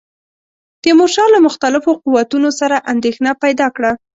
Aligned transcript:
تیمورشاه 0.81 1.29
له 1.33 1.39
مختلفو 1.47 1.91
قوتونو 2.03 2.49
سره 2.59 2.77
اندېښنه 2.93 3.31
پیدا 3.43 3.67
کړه. 3.75 3.91